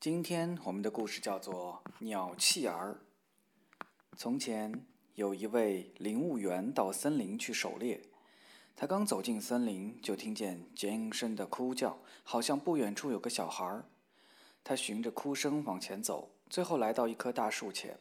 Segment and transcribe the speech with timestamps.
[0.00, 3.00] 今天我们的故事叫做《鸟弃儿》。
[4.16, 4.86] 从前
[5.16, 8.00] 有一位林务员到森林去狩猎，
[8.76, 13.82] 他刚走进森林，就听见尖声的哭叫，好像不远处有个小孩。
[14.62, 17.98] 他循着哭声往前走，最后来到一棵大树前，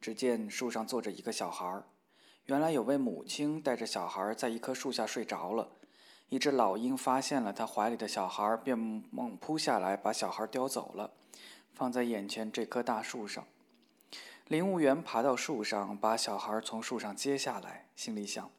[0.00, 1.84] 只见树上坐着一个小孩。
[2.46, 5.70] 原来有位母亲带着小孩在一棵树下睡着了。
[6.28, 11.12] 一只老鹰发现了他怀里的小孩，便猛扑下来，把小孩叼走了，
[11.72, 13.46] 放在眼前这棵大树上。
[14.48, 18.50] 林务员爬到树上，把小孩从树上接下来，心里想：“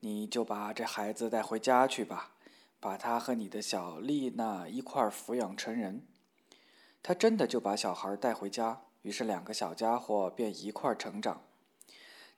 [0.00, 2.32] 你就把这孩子带回家去吧，
[2.80, 6.06] 把他和你的小丽娜一块抚养成人。”
[7.02, 11.42] 他真的就把小孩带回家，于是两个小家伙便一块成长。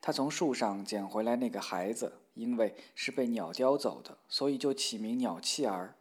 [0.01, 5.97] 他从树上捡回来那个孩子，因为是被鸟叼走的，所以就起名鸟弃儿。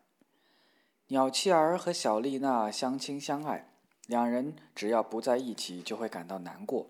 [1.08, 3.74] 鸟弃儿和小丽娜相亲相爱，
[4.06, 6.88] 两人只要不在一起，就会感到难过。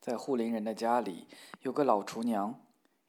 [0.00, 1.26] 在护林人的家里
[1.62, 2.60] 有个老厨娘，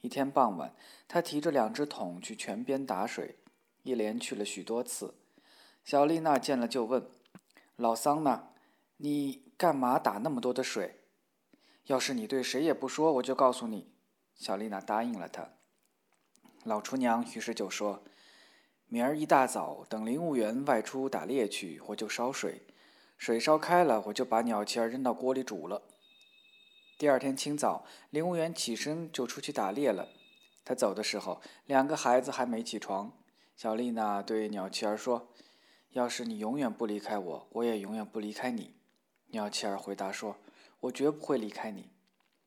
[0.02, 0.74] 一天傍晚，
[1.08, 3.36] 她提着两只桶去泉边打水，
[3.84, 5.14] 一连去了许多次。
[5.84, 7.08] 小丽娜见了就问
[7.78, 8.48] ：“老桑呢？
[8.98, 11.02] 你干嘛打那么多的水？”
[11.86, 13.92] 要是你对谁也不说，我就告诉你。
[14.34, 15.50] 小丽娜答应了他。
[16.68, 18.04] 老厨娘于是就说
[18.88, 22.62] ：“明儿一大早，等林务员外出打猎去，我就烧水。
[23.18, 25.82] 水烧开了，我就把鸟气儿扔到锅里煮了。”
[27.00, 30.10] 第二天清早，林务员起身就出去打猎了。
[30.66, 33.12] 他走的时候，两个孩子还没起床。
[33.56, 35.30] 小丽娜对鸟气儿说
[35.94, 38.76] ：“要是你永远不离开我，我也永远不离开你。”
[39.32, 40.38] 鸟气儿回答说。
[40.82, 41.90] 我绝不会离开你。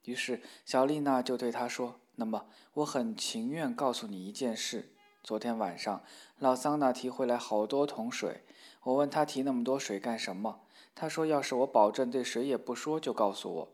[0.04, 4.92] 于是小丽娜就对他说：“那么，我很情愿告诉你一件事。
[5.22, 6.02] 昨天晚上，
[6.38, 8.44] 老桑拿提回来好多桶水。
[8.82, 10.60] 我问他提那么多水干什么？
[10.94, 13.68] 他说：要是我保证对谁也不说，就告诉我。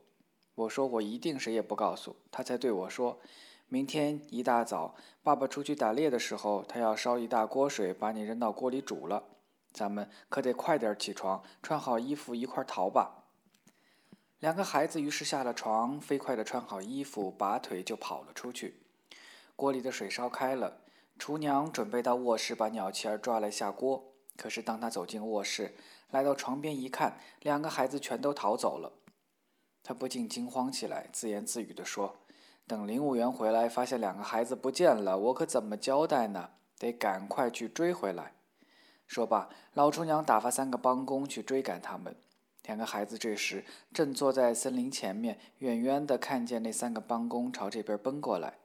[0.55, 2.15] 我说我一定谁也不告诉。
[2.31, 3.19] 他才对我说：
[3.67, 9.25] 明天一大早，爸爸出去打猎的时候，他要烧一大锅水，把你扔到锅里煮了。
[9.73, 13.25] 咱们可得快点起床，穿好衣服，一块逃吧。”
[14.41, 18.83] 两个孩子于是下了床，飞快地穿好衣服，拔腿就跑了出去。
[19.57, 20.83] 锅里的水烧开了，
[21.19, 24.13] 厨娘准备到卧室把鸟气儿抓来下锅。
[24.37, 25.75] 可是当他走进卧室，
[26.11, 28.93] 来到床边一看，两个孩子全都逃走了。
[29.83, 32.17] 他不禁惊慌起来，自言自语地说
[32.69, 36.51] ：“等林务员回来，发现两个孩子不见了，我可怎么交代呢？
[36.79, 38.35] 得赶快去追回来。”
[39.09, 42.15] 说罢，老厨娘打发三个帮工去追赶他们。
[42.67, 48.59] 两个孩子这时正坐在森林前面，远远地看见那三个帮工朝这边奔过来。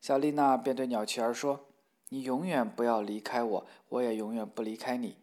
[0.00, 1.66] 小丽娜便对鸟气儿说
[2.08, 5.16] ：“你永远不要离开我，我也永远不离开你。”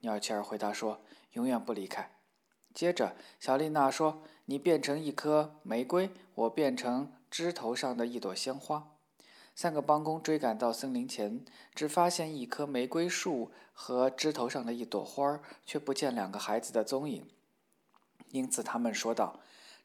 [0.00, 1.00] 鸟气儿回答说
[1.32, 2.10] ：“永远不离开。”
[2.74, 8.90] 接着，小丽娜说：“你变成一颗玫瑰，我变成枝头上的一朵鲜花。”
[9.54, 11.44] 三个帮工追赶到森林前，
[11.74, 17.24] 只发现一棵玫瑰树和枝头上的一朵花，却不见两个孩子的踪影。
[18.34, 19.38] 因此，他们说道：“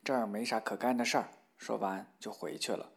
[0.03, 2.93] 这儿没啥可干的事儿。”说完就回去了，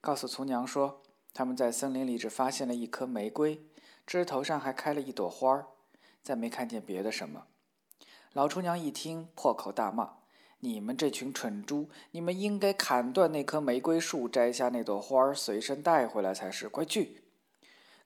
[0.00, 1.02] 告诉厨娘说
[1.34, 3.66] ：“他们在森林里只发现了一颗玫瑰，
[4.06, 5.66] 枝头上还开了一朵花儿，
[6.22, 7.48] 再没看见别的什么。”
[8.32, 10.14] 老厨娘一听，破口大骂
[10.60, 11.90] ：“你们这群蠢猪！
[12.12, 16.70] 你们应该砍断那棵玫瑰树，摘下那朵花儿，随身带回来才是。
[16.70, 17.24] 快去，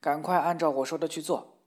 [0.01, 1.59] 赶快按照我说的去做。”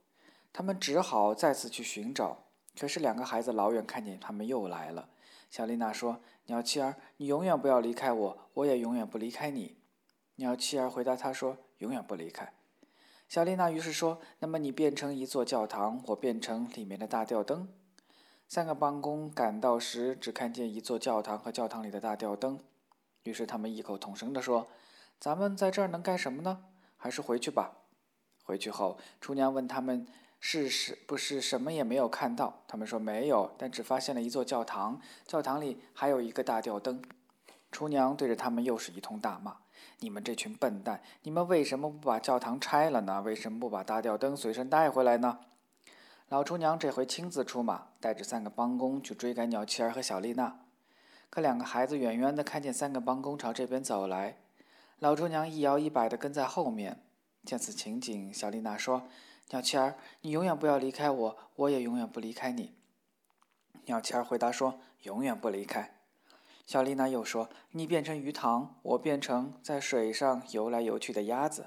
[0.52, 2.49] 他们只好再次去寻找。
[2.80, 5.10] 可是两个孩子老远看见他们又来了。
[5.50, 9.76] 小丽娜说：“鸟妻儿，你永远不要离开我，我也永远不离开你。”
[10.36, 12.54] 鸟妻儿回答他说：“永远不离开。”
[13.28, 17.68] 小丽娜于是说：“那么你变成一座教堂，我变成里面的大吊灯。”
[18.48, 22.58] 三个帮工赶到时，只看见一座教堂和教堂里的大吊灯。
[23.24, 24.66] 于是他们异口同声地说
[25.20, 26.64] ：“咱们在这儿能干什么呢？
[26.96, 27.76] 还是回去吧。”
[28.42, 30.06] 回去后，厨娘问他们。
[30.40, 32.62] 是是不是什么也没有看到？
[32.66, 37.02] 他们说没有，但只发现了一座教堂，教堂里还有一个大吊灯。
[37.70, 39.58] 厨娘对着他们又是一通大骂
[40.00, 41.02] ：“你们这群笨蛋！
[41.22, 43.20] 你们为什么不把教堂拆了呢？
[43.22, 45.38] 为什么不把大吊灯随身带回来呢？”
[46.30, 50.60] 老厨娘这回亲自出马，带着三个帮工去追赶鸟七儿和小丽娜。
[51.28, 54.38] 可两个孩子远远地看见三个帮工朝这边走来，
[54.98, 57.02] 老厨娘一摇一摆地跟在后面。
[57.44, 59.02] 见此情景，小丽娜说。
[59.50, 62.74] 鸟七儿，你永远不要离开我，我也永远不离开你。
[63.86, 65.98] 鸟七儿回答说：“永远不离开。”
[66.64, 71.66] 小丽娜又说：“你变成鱼塘，我变成在水上游来游去的鸭子。”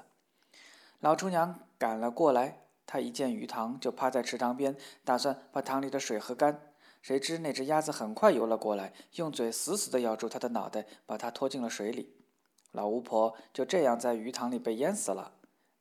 [1.00, 6.72] 老厨娘赶了过来，她一见鱼塘，就趴在池塘边，打算把塘里的水喝干。
[7.02, 12.16] 谁知那只鸭子很快游了过来，用嘴死死地咬住她的脑袋，把她拖进了水里。
[12.72, 15.32] 老巫婆就这样在鱼塘里被淹死了。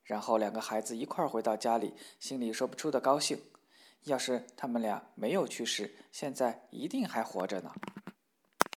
[0.03, 3.39] 然后两个孩子一块儿回到家里，心里说不出的高兴。
[4.03, 7.71] 要是他们俩没有去世，现在一定还活着呢。